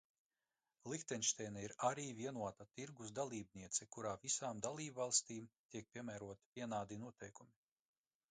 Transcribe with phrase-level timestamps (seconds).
[0.91, 7.55] Lihtenšteina ir arī vienotā tirgus dalībniece, kurā visām dalībvalstīm tiek piemēroti vienādi noteikumi.